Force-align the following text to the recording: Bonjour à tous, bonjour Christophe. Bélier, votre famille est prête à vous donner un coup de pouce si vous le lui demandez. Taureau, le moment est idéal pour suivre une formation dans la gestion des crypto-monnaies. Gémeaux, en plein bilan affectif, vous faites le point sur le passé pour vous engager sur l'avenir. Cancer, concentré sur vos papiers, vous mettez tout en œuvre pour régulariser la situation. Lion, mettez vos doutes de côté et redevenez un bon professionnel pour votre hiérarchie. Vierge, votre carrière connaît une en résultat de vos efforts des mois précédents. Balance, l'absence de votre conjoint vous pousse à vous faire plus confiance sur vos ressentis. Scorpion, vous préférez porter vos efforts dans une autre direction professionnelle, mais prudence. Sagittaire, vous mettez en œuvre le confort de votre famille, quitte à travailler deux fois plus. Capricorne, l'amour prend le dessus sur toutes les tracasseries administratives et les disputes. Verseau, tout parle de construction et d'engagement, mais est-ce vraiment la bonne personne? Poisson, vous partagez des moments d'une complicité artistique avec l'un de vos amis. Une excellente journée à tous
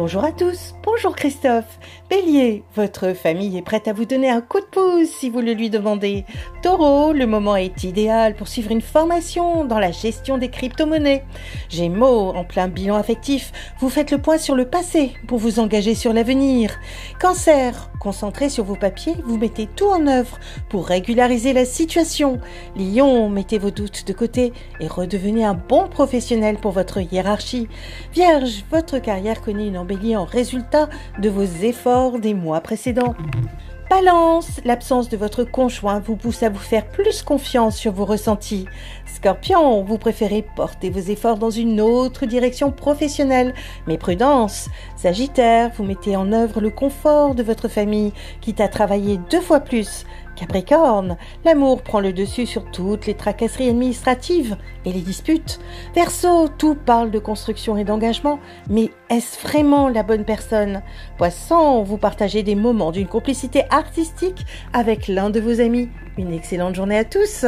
Bonjour 0.00 0.24
à 0.24 0.32
tous, 0.32 0.74
bonjour 0.82 1.14
Christophe. 1.14 1.78
Bélier, 2.08 2.64
votre 2.74 3.12
famille 3.12 3.58
est 3.58 3.62
prête 3.62 3.86
à 3.86 3.92
vous 3.92 4.06
donner 4.06 4.30
un 4.30 4.40
coup 4.40 4.58
de 4.58 4.64
pouce 4.64 5.10
si 5.10 5.28
vous 5.28 5.42
le 5.42 5.52
lui 5.52 5.68
demandez. 5.68 6.24
Taureau, 6.62 7.12
le 7.12 7.26
moment 7.26 7.54
est 7.54 7.84
idéal 7.84 8.34
pour 8.34 8.48
suivre 8.48 8.70
une 8.70 8.80
formation 8.80 9.66
dans 9.66 9.78
la 9.78 9.92
gestion 9.92 10.38
des 10.38 10.48
crypto-monnaies. 10.48 11.22
Gémeaux, 11.68 12.30
en 12.34 12.44
plein 12.44 12.68
bilan 12.68 12.96
affectif, 12.96 13.52
vous 13.78 13.90
faites 13.90 14.10
le 14.10 14.16
point 14.16 14.38
sur 14.38 14.54
le 14.54 14.70
passé 14.70 15.12
pour 15.28 15.36
vous 15.36 15.60
engager 15.60 15.94
sur 15.94 16.14
l'avenir. 16.14 16.70
Cancer, 17.20 17.89
concentré 18.00 18.48
sur 18.48 18.64
vos 18.64 18.74
papiers, 18.74 19.14
vous 19.24 19.38
mettez 19.38 19.68
tout 19.68 19.86
en 19.86 20.08
œuvre 20.08 20.40
pour 20.68 20.88
régulariser 20.88 21.52
la 21.52 21.64
situation. 21.64 22.40
Lion, 22.74 23.28
mettez 23.28 23.58
vos 23.58 23.70
doutes 23.70 24.08
de 24.08 24.12
côté 24.12 24.52
et 24.80 24.88
redevenez 24.88 25.44
un 25.44 25.54
bon 25.54 25.86
professionnel 25.86 26.56
pour 26.56 26.72
votre 26.72 26.98
hiérarchie. 26.98 27.68
Vierge, 28.12 28.64
votre 28.72 28.98
carrière 28.98 29.42
connaît 29.42 29.68
une 29.68 29.76
en 30.16 30.24
résultat 30.24 30.88
de 31.18 31.28
vos 31.28 31.44
efforts 31.44 32.18
des 32.18 32.34
mois 32.34 32.60
précédents. 32.60 33.14
Balance, 33.90 34.60
l'absence 34.64 35.08
de 35.08 35.16
votre 35.16 35.42
conjoint 35.42 35.98
vous 35.98 36.14
pousse 36.14 36.44
à 36.44 36.48
vous 36.48 36.60
faire 36.60 36.86
plus 36.86 37.22
confiance 37.22 37.76
sur 37.76 37.90
vos 37.90 38.04
ressentis. 38.04 38.66
Scorpion, 39.04 39.82
vous 39.82 39.98
préférez 39.98 40.46
porter 40.54 40.90
vos 40.90 41.00
efforts 41.00 41.38
dans 41.38 41.50
une 41.50 41.80
autre 41.80 42.24
direction 42.24 42.70
professionnelle, 42.70 43.52
mais 43.88 43.98
prudence. 43.98 44.68
Sagittaire, 44.94 45.72
vous 45.76 45.82
mettez 45.82 46.14
en 46.14 46.30
œuvre 46.30 46.60
le 46.60 46.70
confort 46.70 47.34
de 47.34 47.42
votre 47.42 47.66
famille, 47.66 48.12
quitte 48.40 48.60
à 48.60 48.68
travailler 48.68 49.18
deux 49.28 49.40
fois 49.40 49.58
plus. 49.58 50.06
Capricorne, 50.40 51.18
l'amour 51.44 51.82
prend 51.82 52.00
le 52.00 52.14
dessus 52.14 52.46
sur 52.46 52.64
toutes 52.70 53.06
les 53.06 53.12
tracasseries 53.12 53.68
administratives 53.68 54.56
et 54.86 54.92
les 54.92 55.02
disputes. 55.02 55.60
Verseau, 55.94 56.48
tout 56.48 56.74
parle 56.74 57.10
de 57.10 57.18
construction 57.18 57.76
et 57.76 57.84
d'engagement, 57.84 58.38
mais 58.70 58.88
est-ce 59.10 59.38
vraiment 59.38 59.90
la 59.90 60.02
bonne 60.02 60.24
personne? 60.24 60.80
Poisson, 61.18 61.82
vous 61.82 61.98
partagez 61.98 62.42
des 62.42 62.54
moments 62.54 62.90
d'une 62.90 63.06
complicité 63.06 63.64
artistique 63.68 64.46
avec 64.72 65.08
l'un 65.08 65.28
de 65.28 65.40
vos 65.40 65.60
amis. 65.60 65.90
Une 66.16 66.32
excellente 66.32 66.74
journée 66.74 66.96
à 66.96 67.04
tous 67.04 67.44